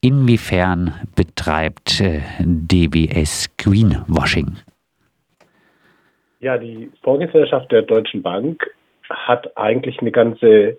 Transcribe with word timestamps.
inwiefern 0.00 0.94
betreibt 1.16 2.00
äh, 2.00 2.20
DWS 2.40 3.56
Greenwashing? 3.56 4.56
Ja, 6.40 6.56
die 6.56 6.90
Fondsgesellschaft 7.02 7.70
der 7.70 7.82
Deutschen 7.82 8.22
Bank 8.22 8.70
hat 9.08 9.56
eigentlich 9.56 10.00
eine 10.00 10.10
ganze 10.10 10.78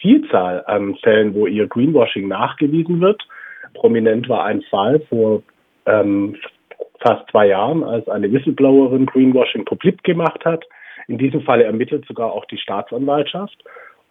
Vielzahl 0.00 0.64
an 0.66 0.96
Fällen, 0.96 1.34
wo 1.34 1.46
ihr 1.46 1.66
Greenwashing 1.66 2.28
nachgewiesen 2.28 3.00
wird. 3.00 3.22
Prominent 3.74 4.28
war 4.28 4.44
ein 4.44 4.62
Fall 4.62 5.00
vor 5.08 5.42
ähm, 5.86 6.36
fast 7.00 7.30
zwei 7.30 7.48
Jahren, 7.48 7.84
als 7.84 8.08
eine 8.08 8.30
Whistleblowerin 8.32 9.06
Greenwashing 9.06 9.64
publik 9.64 10.02
gemacht 10.02 10.44
hat. 10.44 10.64
In 11.06 11.18
diesem 11.18 11.42
Falle 11.42 11.64
ermittelt 11.64 12.06
sogar 12.06 12.32
auch 12.32 12.44
die 12.46 12.58
Staatsanwaltschaft. 12.58 13.64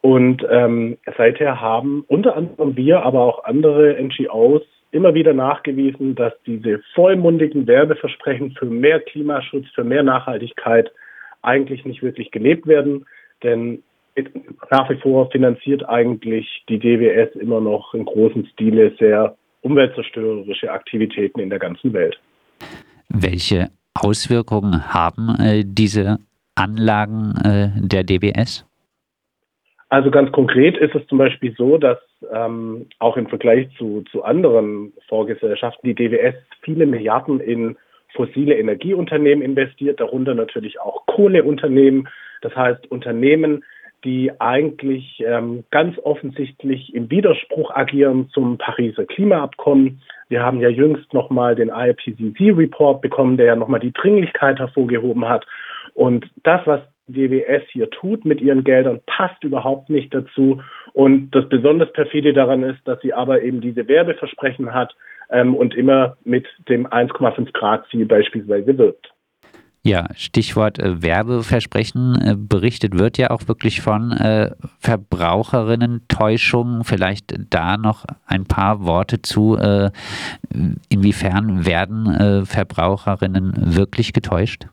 Und 0.07 0.41
ähm, 0.49 0.97
seither 1.17 1.59
haben 1.59 2.05
unter 2.07 2.37
anderem 2.37 2.77
wir, 2.77 3.03
aber 3.03 3.23
auch 3.23 3.43
andere 3.43 4.01
NGOs 4.01 4.61
immer 4.91 5.13
wieder 5.13 5.33
nachgewiesen, 5.33 6.15
dass 6.15 6.31
diese 6.45 6.79
vollmundigen 6.95 7.67
Werbeversprechen 7.67 8.51
für 8.51 8.67
mehr 8.67 9.01
Klimaschutz, 9.01 9.65
für 9.75 9.83
mehr 9.83 10.03
Nachhaltigkeit 10.03 10.89
eigentlich 11.41 11.83
nicht 11.83 12.03
wirklich 12.03 12.31
gelebt 12.31 12.67
werden. 12.67 13.05
Denn 13.43 13.83
nach 14.71 14.89
wie 14.89 14.95
vor 14.95 15.29
finanziert 15.29 15.83
eigentlich 15.89 16.63
die 16.69 16.79
DWS 16.79 17.35
immer 17.35 17.59
noch 17.59 17.93
in 17.93 18.05
großem 18.05 18.45
Stile 18.53 18.95
sehr 18.97 19.35
umweltzerstörerische 19.59 20.71
Aktivitäten 20.71 21.41
in 21.41 21.49
der 21.49 21.59
ganzen 21.59 21.91
Welt. 21.91 22.17
Welche 23.09 23.71
Auswirkungen 23.93 24.93
haben 24.93 25.35
äh, 25.37 25.65
diese 25.65 26.19
Anlagen 26.55 27.33
äh, 27.43 27.71
der 27.81 28.05
DWS? 28.05 28.63
Also 29.89 30.11
ganz 30.11 30.31
konkret 30.31 30.77
ist 30.77 30.95
es 30.95 31.07
zum 31.07 31.17
Beispiel 31.17 31.55
so, 31.57 31.77
dass 31.77 31.99
ähm, 32.33 32.87
auch 32.99 33.15
im 33.15 33.27
Vergleich 33.27 33.69
zu, 33.77 34.03
zu 34.11 34.23
anderen 34.23 34.91
Vorgesellschaften 35.07 35.87
die 35.87 35.95
DWS 35.95 36.35
viele 36.61 36.85
Milliarden 36.85 37.39
in 37.39 37.77
fossile 38.13 38.57
Energieunternehmen 38.57 39.43
investiert, 39.43 39.99
darunter 39.99 40.33
natürlich 40.33 40.79
auch 40.81 41.05
Kohleunternehmen. 41.05 42.09
Das 42.41 42.55
heißt 42.55 42.91
Unternehmen, 42.91 43.63
die 44.03 44.31
eigentlich 44.39 45.23
ähm, 45.25 45.63
ganz 45.71 45.97
offensichtlich 45.99 46.93
im 46.93 47.09
Widerspruch 47.09 47.71
agieren 47.71 48.29
zum 48.29 48.57
Pariser 48.57 49.05
Klimaabkommen. 49.05 50.01
Wir 50.29 50.43
haben 50.43 50.59
ja 50.59 50.69
jüngst 50.69 51.13
nochmal 51.13 51.55
den 51.55 51.69
IPCC-Report 51.69 53.01
bekommen, 53.01 53.37
der 53.37 53.47
ja 53.47 53.55
nochmal 53.55 53.79
die 53.79 53.93
Dringlichkeit 53.93 54.59
hervorgehoben 54.59 55.27
hat. 55.27 55.45
Und 55.93 56.29
das, 56.43 56.61
was 56.65 56.81
DWS 57.07 57.63
hier 57.71 57.89
tut 57.89 58.25
mit 58.25 58.41
ihren 58.41 58.63
Geldern, 58.63 58.99
passt 59.05 59.43
überhaupt 59.43 59.89
nicht 59.89 60.13
dazu. 60.13 60.61
Und 60.93 61.31
das 61.31 61.47
besonders 61.49 61.91
perfide 61.93 62.33
daran 62.33 62.63
ist, 62.63 62.79
dass 62.85 63.01
sie 63.01 63.13
aber 63.13 63.41
eben 63.41 63.61
diese 63.61 63.87
Werbeversprechen 63.87 64.73
hat 64.73 64.95
ähm, 65.29 65.55
und 65.55 65.75
immer 65.75 66.17
mit 66.23 66.47
dem 66.69 66.87
1,5 66.87 67.51
Grad 67.53 67.85
Ziel 67.89 68.05
beispielsweise 68.05 68.77
wirbt. 68.77 69.11
Ja, 69.87 70.07
Stichwort 70.15 70.79
äh, 70.79 71.01
Werbeversprechen. 71.01 72.21
Äh, 72.21 72.35
berichtet 72.37 72.99
wird 72.99 73.17
ja 73.17 73.31
auch 73.31 73.47
wirklich 73.47 73.79
von 73.79 74.11
äh, 74.11 74.51
Verbraucherinnen-Täuschung. 74.79 76.83
Vielleicht 76.83 77.33
da 77.49 77.77
noch 77.77 78.03
ein 78.25 78.43
paar 78.43 78.85
Worte 78.85 79.21
zu. 79.21 79.55
Äh, 79.55 79.91
inwiefern 80.89 81.65
werden 81.65 82.45
Verbraucherinnen 82.45 83.77
wirklich 83.77 84.11
getäuscht? 84.11 84.67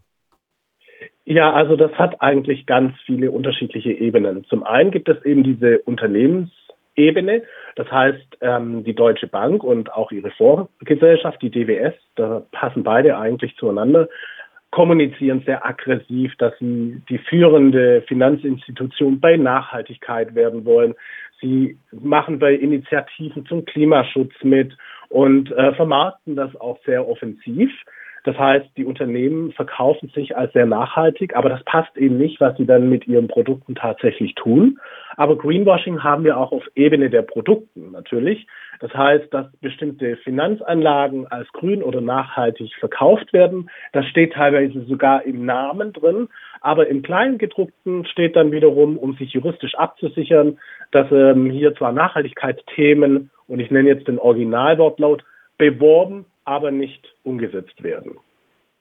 Ja, 1.26 1.52
also 1.52 1.76
das 1.76 1.92
hat 1.92 2.20
eigentlich 2.20 2.66
ganz 2.66 2.94
viele 3.06 3.30
unterschiedliche 3.30 3.92
Ebenen. 3.92 4.44
Zum 4.44 4.62
einen 4.62 4.90
gibt 4.90 5.08
es 5.08 5.24
eben 5.24 5.42
diese 5.42 5.78
Unternehmensebene. 5.80 7.42
Das 7.76 7.90
heißt, 7.90 8.38
ähm, 8.42 8.84
die 8.84 8.94
Deutsche 8.94 9.26
Bank 9.26 9.64
und 9.64 9.92
auch 9.92 10.12
ihre 10.12 10.30
Vorgesellschaft, 10.32 11.40
die 11.40 11.50
DWS, 11.50 11.94
da 12.16 12.42
passen 12.52 12.82
beide 12.82 13.16
eigentlich 13.18 13.56
zueinander, 13.56 14.08
kommunizieren 14.70 15.42
sehr 15.46 15.64
aggressiv, 15.64 16.34
dass 16.36 16.52
sie 16.58 17.00
die 17.08 17.18
führende 17.18 18.02
Finanzinstitution 18.02 19.20
bei 19.20 19.36
Nachhaltigkeit 19.36 20.34
werden 20.34 20.64
wollen. 20.66 20.94
Sie 21.40 21.78
machen 21.92 22.38
bei 22.38 22.54
Initiativen 22.54 23.46
zum 23.46 23.64
Klimaschutz 23.64 24.32
mit 24.42 24.76
und 25.08 25.52
äh, 25.52 25.72
vermarkten 25.74 26.36
das 26.36 26.54
auch 26.56 26.78
sehr 26.84 27.08
offensiv. 27.08 27.70
Das 28.24 28.38
heißt, 28.38 28.66
die 28.78 28.86
Unternehmen 28.86 29.52
verkaufen 29.52 30.10
sich 30.14 30.34
als 30.34 30.52
sehr 30.54 30.64
nachhaltig, 30.64 31.36
aber 31.36 31.50
das 31.50 31.62
passt 31.64 31.94
eben 31.98 32.16
nicht, 32.16 32.40
was 32.40 32.56
sie 32.56 32.64
dann 32.64 32.88
mit 32.88 33.06
ihren 33.06 33.28
Produkten 33.28 33.74
tatsächlich 33.74 34.34
tun. 34.34 34.78
Aber 35.16 35.36
Greenwashing 35.36 36.02
haben 36.02 36.24
wir 36.24 36.38
auch 36.38 36.50
auf 36.50 36.64
Ebene 36.74 37.10
der 37.10 37.20
Produkten 37.20 37.92
natürlich. 37.92 38.46
Das 38.80 38.92
heißt, 38.94 39.32
dass 39.32 39.46
bestimmte 39.60 40.16
Finanzanlagen 40.16 41.26
als 41.26 41.46
grün 41.52 41.82
oder 41.82 42.00
nachhaltig 42.00 42.74
verkauft 42.80 43.32
werden. 43.34 43.70
Das 43.92 44.06
steht 44.06 44.32
teilweise 44.32 44.80
sogar 44.86 45.24
im 45.24 45.44
Namen 45.44 45.92
drin. 45.92 46.28
Aber 46.62 46.88
im 46.88 47.02
Kleingedruckten 47.02 48.06
steht 48.06 48.36
dann 48.36 48.52
wiederum, 48.52 48.96
um 48.96 49.14
sich 49.16 49.34
juristisch 49.34 49.74
abzusichern, 49.74 50.58
dass 50.92 51.12
ähm, 51.12 51.50
hier 51.50 51.74
zwar 51.74 51.92
Nachhaltigkeitsthemen, 51.92 53.30
und 53.46 53.60
ich 53.60 53.70
nenne 53.70 53.90
jetzt 53.90 54.08
den 54.08 54.18
Originalwortlaut, 54.18 55.24
beworben, 55.58 56.24
aber 56.44 56.70
nicht 56.70 57.14
umgesetzt 57.22 57.82
werden. 57.82 58.18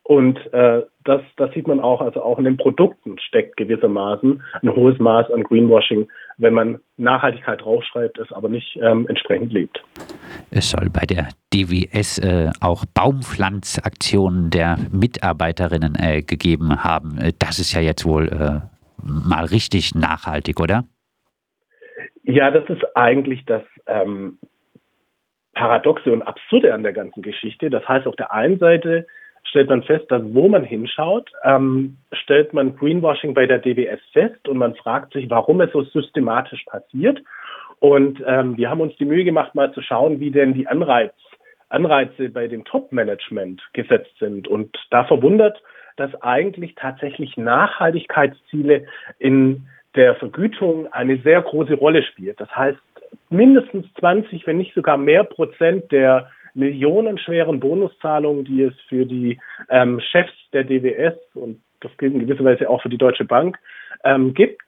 Und 0.06 0.38
äh, 0.54 0.82
das, 1.06 1.22
das 1.38 1.54
sieht 1.54 1.66
man 1.66 1.80
auch, 1.80 2.02
also 2.02 2.22
auch 2.22 2.38
in 2.38 2.44
den 2.44 2.58
Produkten 2.58 3.18
steckt 3.20 3.56
gewissermaßen 3.56 4.44
ein 4.62 4.76
hohes 4.76 5.00
Maß 5.00 5.32
an 5.32 5.44
Greenwashing, 5.44 6.10
wenn 6.38 6.54
man 6.54 6.80
Nachhaltigkeit 6.98 7.62
draufschreibt, 7.62 8.20
es 8.20 8.30
aber 8.34 8.50
nicht 8.50 8.78
ähm, 8.82 9.08
entsprechend 9.08 9.54
lebt. 9.54 9.82
Es 10.52 10.72
soll 10.72 10.90
bei 10.90 11.06
der 11.06 11.30
DWS 11.54 12.18
äh, 12.20 12.50
auch 12.60 12.84
Baumpflanzaktionen 12.94 14.50
der 14.50 14.78
Mitarbeiterinnen 14.92 15.96
äh, 15.96 16.22
gegeben 16.22 16.84
haben. 16.84 17.18
Äh, 17.18 17.32
das 17.40 17.60
ist 17.60 17.74
ja 17.74 17.80
jetzt 17.80 18.06
wohl 18.06 18.28
äh, 18.28 18.60
mal 19.02 19.46
richtig 19.46 19.96
nachhaltig, 19.96 20.60
oder? 20.60 20.84
Ja, 22.24 22.52
das 22.52 22.70
ist 22.70 22.84
eigentlich 22.96 23.46
das 23.46 23.64
ähm, 23.88 24.38
Paradoxe 25.54 26.12
und 26.12 26.22
Absurde 26.24 26.74
an 26.74 26.84
der 26.84 26.94
ganzen 26.94 27.22
Geschichte. 27.22 27.70
Das 27.70 27.88
heißt, 27.88 28.08
auf 28.08 28.16
der 28.16 28.34
einen 28.34 28.60
Seite 28.60 29.06
stellt 29.44 29.70
man 29.70 29.84
fest, 29.84 30.06
dass 30.10 30.22
wo 30.26 30.48
man 30.48 30.64
hinschaut, 30.64 31.30
ähm, 31.44 31.98
stellt 32.12 32.54
man 32.54 32.76
Greenwashing 32.76 33.34
bei 33.34 33.46
der 33.46 33.60
DWS 33.60 34.00
fest 34.12 34.48
und 34.48 34.58
man 34.58 34.76
fragt 34.76 35.14
sich, 35.14 35.30
warum 35.30 35.62
es 35.62 35.72
so 35.72 35.84
systematisch 35.84 36.64
passiert. 36.66 37.22
Und 37.80 38.24
ähm, 38.26 38.58
wir 38.58 38.70
haben 38.70 38.82
uns 38.82 38.96
die 38.98 39.06
Mühe 39.06 39.26
gemacht, 39.26 39.56
mal 39.56 39.74
zu 39.74 39.82
schauen, 39.82 40.20
wie 40.20 40.32
denn 40.32 40.54
die 40.54 40.68
Anreiz, 40.68 41.14
Anreize 41.70 42.30
bei 42.30 42.48
dem 42.48 42.64
Top-Management 42.64 43.62
gesetzt 43.74 44.14
sind. 44.20 44.48
Und 44.48 44.76
da 44.90 45.04
verwundert, 45.04 45.62
dass 45.98 46.16
eigentlich 46.22 46.76
tatsächlich 46.76 47.36
Nachhaltigkeitsziele 47.38 48.86
in 49.20 49.68
der 49.96 50.16
Vergütung 50.16 50.92
eine 50.92 51.18
sehr 51.18 51.42
große 51.42 51.76
Rolle 51.76 52.04
spielt. 52.04 52.40
Das 52.40 52.50
heißt, 52.56 52.80
mindestens 53.30 53.86
20, 54.00 54.46
wenn 54.48 54.58
nicht 54.58 54.74
sogar 54.74 54.98
mehr 54.98 55.24
Prozent 55.24 55.92
der 55.92 56.30
millionenschweren 56.54 57.60
Bonuszahlungen, 57.60 58.46
die 58.46 58.64
es 58.64 58.74
für 58.88 59.06
die 59.06 59.40
ähm, 59.70 60.00
Chefs 60.00 60.34
der 60.54 60.64
DWS 60.64 61.16
und 61.34 61.62
das 61.80 61.92
gilt 61.98 62.14
in 62.14 62.26
gewisser 62.26 62.46
Weise 62.46 62.70
auch 62.70 62.82
für 62.82 62.90
die 62.90 62.98
Deutsche 62.98 63.26
Bank 63.26 63.58
ähm, 64.04 64.34
gibt, 64.34 64.62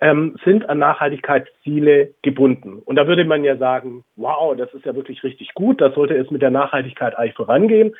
ähm, 0.00 0.36
sind 0.44 0.68
an 0.68 0.78
Nachhaltigkeitsziele 0.78 2.14
gebunden. 2.22 2.82
Und 2.84 2.96
da 2.96 3.06
würde 3.06 3.24
man 3.24 3.44
ja 3.44 3.56
sagen, 3.56 4.04
wow, 4.16 4.56
das 4.56 4.72
ist 4.74 4.84
ja 4.84 4.94
wirklich 4.94 5.22
richtig 5.22 5.54
gut, 5.54 5.80
da 5.80 5.92
sollte 5.92 6.14
es 6.14 6.30
mit 6.30 6.42
der 6.42 6.50
Nachhaltigkeit 6.50 7.16
eigentlich 7.16 7.34
vorangehen. 7.34 7.94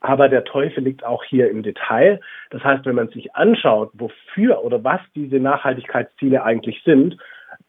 Aber 0.00 0.28
der 0.28 0.44
Teufel 0.44 0.84
liegt 0.84 1.04
auch 1.04 1.24
hier 1.24 1.50
im 1.50 1.64
Detail. 1.64 2.20
Das 2.50 2.62
heißt, 2.62 2.86
wenn 2.86 2.94
man 2.94 3.08
sich 3.08 3.34
anschaut, 3.34 3.90
wofür 3.94 4.64
oder 4.64 4.84
was 4.84 5.00
diese 5.16 5.40
Nachhaltigkeitsziele 5.40 6.44
eigentlich 6.44 6.80
sind, 6.84 7.16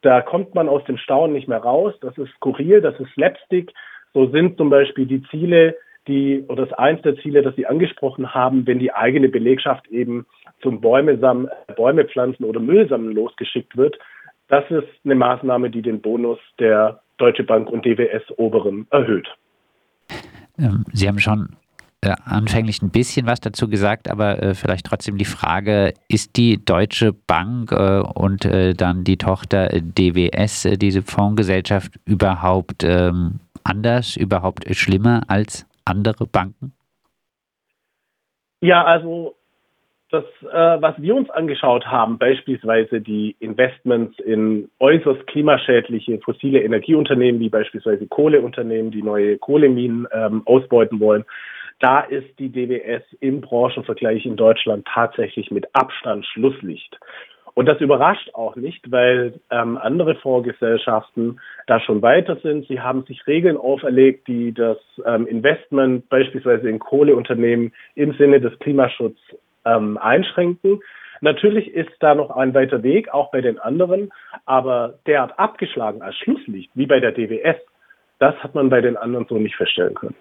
da 0.02 0.22
kommt 0.22 0.56
man 0.56 0.70
aus 0.70 0.84
dem 0.86 0.98
Staunen 0.98 1.34
nicht 1.34 1.48
mehr 1.48 1.60
raus. 1.60 1.94
Das 2.02 2.18
ist 2.18 2.32
skurril, 2.36 2.82
das 2.82 3.00
ist 3.00 3.12
Slapstick. 3.14 3.74
So 4.14 4.30
sind 4.30 4.58
zum 4.58 4.70
Beispiel 4.70 5.06
die 5.06 5.24
Ziele, 5.24 5.75
die, 6.07 6.44
oder 6.48 6.66
das 6.66 6.78
eins 6.78 7.01
der 7.01 7.16
Ziele, 7.18 7.42
das 7.42 7.56
Sie 7.56 7.68
angesprochen 7.68 8.34
haben, 8.34 8.66
wenn 8.66 8.80
die 8.80 8.94
eigene 8.94 9.30
Belegschaft 9.30 9.88
eben 9.88 10.25
zum 10.62 10.81
Bäume, 10.81 11.18
pflanzen 11.18 12.44
oder 12.44 12.60
Müll 12.60 12.88
sammeln 12.88 13.16
losgeschickt 13.16 13.78
wird. 13.78 13.98
Das 14.48 14.63
ist 14.72 14.88
eine 15.06 15.16
Maßnahme, 15.16 15.69
die 15.69 15.81
den 15.81 16.02
Bonus 16.02 16.40
der 16.60 17.02
Deutsche 17.18 17.44
Bank 17.44 17.69
und 17.69 17.86
DWS 17.86 18.24
Oberen 18.38 18.88
erhöht. 18.90 19.28
Ähm, 20.57 20.86
Sie 20.92 21.07
haben 21.07 21.19
schon 21.19 21.56
äh, 22.01 22.16
anfänglich 22.24 22.81
ein 22.81 22.92
bisschen 22.92 23.28
was 23.28 23.42
dazu 23.42 23.69
gesagt, 23.69 24.10
aber 24.10 24.42
äh, 24.42 24.54
vielleicht 24.54 24.86
trotzdem 24.86 25.18
die 25.18 25.25
Frage, 25.25 25.94
ist 26.07 26.38
die 26.38 26.63
Deutsche 26.63 27.12
Bank 27.12 27.74
äh, 27.74 28.00
und 28.00 28.46
äh, 28.46 28.74
dann 28.74 29.04
die 29.04 29.18
Tochter 29.18 29.68
DWS, 29.68 30.63
äh, 30.63 30.78
diese 30.78 31.01
Fondsgesellschaft, 31.01 31.92
überhaupt 32.06 32.86
ähm, 32.86 33.42
anders, 33.66 34.16
überhaupt 34.16 34.74
schlimmer 34.75 35.24
als 35.28 35.68
andere 35.84 36.25
Banken? 36.25 36.72
Ja, 38.62 38.86
also 38.86 39.36
das, 40.12 40.24
was 40.42 40.95
wir 41.00 41.16
uns 41.16 41.30
angeschaut 41.30 41.86
haben, 41.86 42.18
beispielsweise 42.18 43.00
die 43.00 43.36
Investments 43.40 44.18
in 44.19 44.69
äußerst 44.80 45.28
klimaschädliche 45.28 46.19
fossile 46.19 46.63
Energieunternehmen, 46.63 47.40
wie 47.40 47.50
beispielsweise 47.50 48.07
Kohleunternehmen, 48.07 48.92
die 48.92 49.04
neue 49.04 49.38
Kohleminen 49.38 50.07
ähm, 50.12 50.42
ausbeuten 50.45 51.00
wollen, 51.00 51.25
da 51.80 52.02
ist 52.02 52.38
die 52.40 52.50
DWS 52.50 53.04
im 53.20 53.42
Branchenvergleich 53.42 54.26
in 54.26 54.36
Deutschland 54.36 54.86
tatsächlich 54.94 55.52
mit 55.52 55.68
Abstand 55.74 56.26
Schlusslicht. 56.26 56.98
Und 57.54 57.66
das 57.66 57.81
überrascht 57.81 58.30
auch 58.34 58.56
nicht, 58.56 58.90
weil 58.92 59.34
ähm, 59.50 59.78
andere 59.78 60.16
Fondsgesellschaften 60.16 61.42
da 61.68 61.80
schon 61.81 62.02
weiter 62.02 62.38
sind. 62.38 62.68
Sie 62.68 62.80
haben 62.80 63.04
sich 63.04 63.26
Regeln 63.28 63.58
auferlegt, 63.58 64.28
die 64.28 64.54
das 64.54 64.78
ähm, 65.06 65.28
Investment 65.28 66.08
beispielsweise 66.10 66.70
in 66.70 66.80
Kohleunternehmen 66.80 67.74
im 67.96 68.14
Sinne 68.14 68.40
des 68.40 68.58
Klimaschutzes 68.60 69.40
ähm, 69.66 69.98
einschränken. 69.98 70.80
Natürlich 71.22 71.74
ist 71.74 71.92
da 72.00 72.16
noch 72.16 72.30
ein 72.30 72.54
weiter 72.54 72.81
Weg, 72.81 73.14
auch 73.14 73.31
bei 73.31 73.42
den 73.42 73.60
anderen, 73.60 74.12
aber 74.46 75.00
derart 75.06 75.38
abgeschlagen 75.38 76.02
als 76.02 76.16
Schlusslicht, 76.16 76.72
wie 76.76 76.86
bei 76.86 77.02
der 77.02 77.12
DWS, 77.12 77.58
das 78.20 78.36
hat 78.42 78.56
man 78.56 78.70
bei 78.70 78.80
den 78.80 78.96
anderen 78.96 79.26
so 79.28 79.38
nicht 79.38 79.56
feststellen 79.56 79.96
können. 79.96 80.16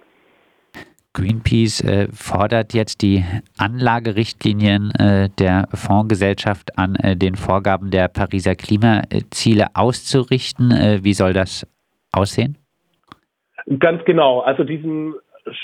Greenpeace 1.19 1.81
äh, 1.81 2.09
fordert 2.12 2.75
jetzt 2.75 3.03
die 3.03 3.25
Anlagerichtlinien 3.59 4.93
äh, 4.93 5.29
der 5.38 5.67
Fondsgesellschaft 5.75 6.79
an, 6.79 6.94
äh, 6.94 7.17
den 7.17 7.35
Vorgaben 7.35 7.91
der 7.91 8.06
Pariser 8.06 8.55
Klimaziele 8.55 9.67
auszurichten. 9.75 10.70
Äh, 10.70 11.00
wie 11.03 11.15
soll 11.15 11.32
das 11.32 11.67
aussehen? 12.12 12.56
Ganz 13.81 14.05
genau. 14.05 14.41
Also 14.41 14.62
diesen 14.62 15.15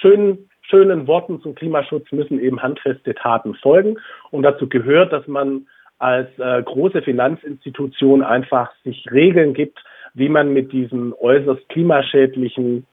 schönen, 0.00 0.50
schönen 0.62 1.06
Worten 1.06 1.40
zum 1.40 1.54
Klimaschutz 1.54 2.10
müssen 2.10 2.40
eben 2.40 2.60
handfeste 2.60 3.14
Taten 3.14 3.54
folgen. 3.54 3.96
Und 4.32 4.42
dazu 4.42 4.68
gehört, 4.68 5.12
dass 5.12 5.26
man 5.28 5.68
als 5.98 6.28
äh, 6.38 6.62
große 6.64 7.02
Finanzinstitution 7.02 8.22
einfach 8.22 8.72
sich 8.82 9.06
Regeln 9.12 9.54
gibt, 9.54 9.78
wie 10.14 10.28
man 10.28 10.52
mit 10.52 10.72
diesen 10.72 11.12
äußerst 11.12 11.68
klimaschädlichen 11.68 12.86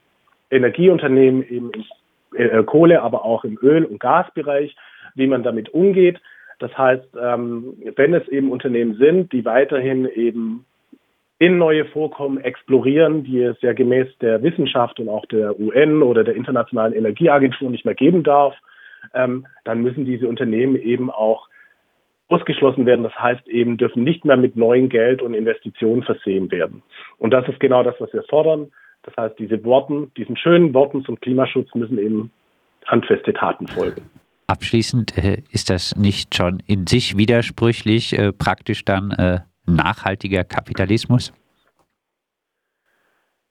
Energieunternehmen 0.50 1.42
eben 1.48 1.72
äh, 2.50 2.62
Kohle, 2.64 3.02
aber 3.02 3.24
auch 3.24 3.44
im 3.44 3.58
Öl- 3.62 3.84
und 3.84 4.00
Gasbereich, 4.00 4.76
wie 5.14 5.26
man 5.26 5.42
damit 5.42 5.70
umgeht. 5.70 6.20
Das 6.58 6.76
heißt, 6.76 7.16
ähm, 7.20 7.74
wenn 7.96 8.14
es 8.14 8.26
eben 8.28 8.50
Unternehmen 8.50 8.94
sind, 8.94 9.32
die 9.32 9.44
weiterhin 9.44 10.06
eben 10.06 10.64
in 11.38 11.58
neue 11.58 11.84
Vorkommen 11.86 12.38
explorieren, 12.38 13.24
die 13.24 13.42
es 13.42 13.60
ja 13.62 13.72
gemäß 13.72 14.06
der 14.18 14.44
Wissenschaft 14.44 15.00
und 15.00 15.08
auch 15.08 15.26
der 15.26 15.58
UN 15.58 16.02
oder 16.02 16.22
der 16.22 16.36
Internationalen 16.36 16.92
Energieagentur 16.92 17.68
nicht 17.68 17.84
mehr 17.84 17.96
geben 17.96 18.22
darf, 18.22 18.54
ähm, 19.12 19.46
dann 19.64 19.82
müssen 19.82 20.04
diese 20.04 20.28
Unternehmen 20.28 20.76
eben 20.76 21.10
auch 21.10 21.48
ausgeschlossen 22.28 22.86
werden. 22.86 23.02
Das 23.02 23.14
heißt 23.18 23.48
eben, 23.48 23.76
dürfen 23.76 24.04
nicht 24.04 24.24
mehr 24.24 24.36
mit 24.36 24.56
neuen 24.56 24.88
Geld 24.88 25.20
und 25.20 25.34
Investitionen 25.34 26.04
versehen 26.04 26.50
werden. 26.52 26.82
Und 27.18 27.32
das 27.32 27.48
ist 27.48 27.58
genau 27.58 27.82
das, 27.82 27.96
was 27.98 28.12
wir 28.12 28.22
fordern. 28.22 28.70
Das 29.02 29.16
heißt, 29.16 29.38
diese 29.38 29.64
Worten, 29.64 30.12
diesen 30.16 30.36
schönen 30.36 30.74
Worten 30.74 31.04
zum 31.04 31.18
Klimaschutz 31.20 31.74
müssen 31.74 31.98
eben 31.98 32.30
handfeste 32.86 33.32
Taten 33.32 33.66
folgen. 33.66 34.02
Abschließend 34.46 35.16
äh, 35.18 35.42
ist 35.50 35.70
das 35.70 35.96
nicht 35.96 36.34
schon 36.34 36.62
in 36.66 36.86
sich 36.86 37.16
widersprüchlich, 37.16 38.18
äh, 38.18 38.32
praktisch 38.32 38.84
dann 38.84 39.10
äh, 39.12 39.40
nachhaltiger 39.66 40.44
Kapitalismus? 40.44 41.32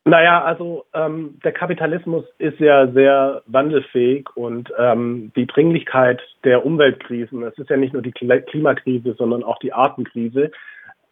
Naja, 0.04 0.44
also 0.44 0.86
ähm, 0.96 1.40
der 1.44 1.52
Kapitalismus 1.52 2.26
ist 2.40 2.60
ja 2.60 2.88
sehr 2.92 3.44
wandelfähig 3.46 4.28
und 4.36 4.74
ähm, 4.78 5.32
die 5.36 5.46
Dringlichkeit 5.46 6.20
der 6.44 6.66
Umweltkrisen, 6.66 7.44
es 7.44 7.56
ist 7.60 7.70
ja 7.70 7.78
nicht 7.78 7.94
nur 7.94 8.02
die 8.02 8.12
Klimakrise, 8.12 9.14
sondern 9.14 9.44
auch 9.44 9.60
die 9.60 9.74
Artenkrise, 9.74 10.52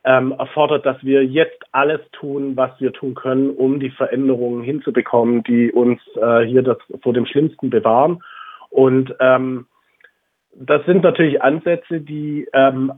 ähm, 0.03 0.33
erfordert, 0.37 0.85
dass 0.85 1.03
wir 1.03 1.25
jetzt 1.25 1.61
alles 1.71 1.99
tun, 2.11 2.55
was 2.55 2.71
wir 2.79 2.93
tun 2.93 3.15
können, 3.15 3.49
um 3.51 3.79
die 3.79 3.89
Veränderungen 3.89 4.63
hinzubekommen, 4.63 5.43
die 5.43 5.71
uns 5.71 5.99
äh, 6.15 6.41
hier 6.45 6.63
das 6.63 6.77
vor 7.01 7.13
dem 7.13 7.25
Schlimmsten 7.25 7.69
bewahren. 7.69 8.23
Und 8.69 9.13
ähm, 9.19 9.65
das 10.55 10.85
sind 10.85 11.03
natürlich 11.03 11.41
Ansätze, 11.41 12.01
die 12.01 12.47
ähm, 12.53 12.93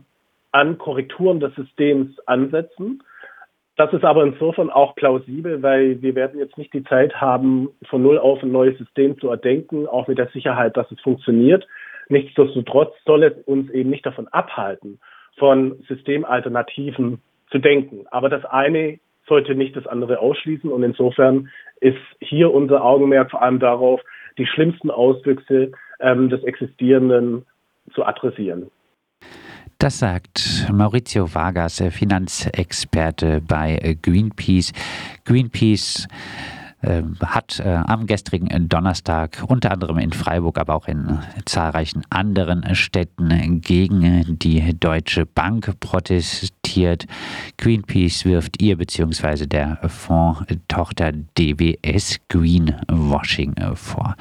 an 0.52 0.78
Korrekturen 0.78 1.40
des 1.40 1.54
Systems 1.54 2.18
ansetzen. 2.26 3.02
Das 3.76 3.92
ist 3.92 4.04
aber 4.04 4.22
insofern 4.22 4.70
auch 4.70 4.94
plausibel, 4.94 5.62
weil 5.62 6.02
wir 6.02 6.14
werden 6.14 6.38
jetzt 6.38 6.58
nicht 6.58 6.74
die 6.74 6.84
Zeit 6.84 7.20
haben, 7.20 7.70
von 7.88 8.02
Null 8.02 8.18
auf 8.18 8.42
ein 8.42 8.52
neues 8.52 8.76
System 8.78 9.18
zu 9.18 9.28
erdenken, 9.28 9.86
auch 9.86 10.08
mit 10.08 10.18
der 10.18 10.28
Sicherheit, 10.28 10.76
dass 10.76 10.90
es 10.90 11.00
funktioniert. 11.00 11.66
Nichtsdestotrotz 12.08 12.94
soll 13.06 13.24
es 13.24 13.32
uns 13.46 13.70
eben 13.70 13.88
nicht 13.88 14.04
davon 14.04 14.28
abhalten, 14.28 15.00
von 15.36 15.82
Systemalternativen 15.88 17.20
zu 17.50 17.58
denken. 17.58 18.06
Aber 18.10 18.28
das 18.28 18.44
eine 18.44 18.98
sollte 19.26 19.54
nicht 19.54 19.76
das 19.76 19.86
andere 19.86 20.18
ausschließen 20.18 20.70
und 20.70 20.82
insofern 20.82 21.48
ist 21.80 21.98
hier 22.20 22.52
unser 22.52 22.84
Augenmerk 22.84 23.30
vor 23.30 23.42
allem 23.42 23.58
darauf, 23.58 24.00
die 24.38 24.46
schlimmsten 24.46 24.90
Auswüchse 24.90 25.72
ähm, 26.00 26.28
des 26.28 26.42
Existierenden 26.44 27.44
zu 27.94 28.04
adressieren. 28.04 28.70
Das 29.78 29.98
sagt 29.98 30.68
Maurizio 30.72 31.34
Vargas, 31.34 31.82
Finanzexperte 31.90 33.40
bei 33.46 33.96
Greenpeace. 34.00 34.72
Greenpeace 35.24 36.06
hat 36.82 37.60
äh, 37.60 37.68
am 37.68 38.06
gestrigen 38.06 38.68
Donnerstag 38.68 39.44
unter 39.46 39.70
anderem 39.70 39.98
in 39.98 40.12
Freiburg, 40.12 40.58
aber 40.58 40.74
auch 40.74 40.88
in 40.88 41.18
zahlreichen 41.44 42.02
anderen 42.10 42.74
Städten 42.74 43.60
gegen 43.60 44.38
die 44.38 44.78
Deutsche 44.78 45.26
Bank 45.26 45.78
protestiert. 45.80 47.06
Greenpeace 47.58 48.24
wirft 48.24 48.60
ihr 48.60 48.76
bzw. 48.76 49.46
der 49.46 49.78
Fondstochter 49.88 51.12
DWS 51.12 52.18
Greenwashing 52.28 53.54
vor. 53.74 54.16